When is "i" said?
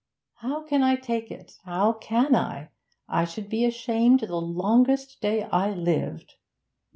0.81-0.95, 2.35-2.69, 3.07-3.23, 5.43-5.69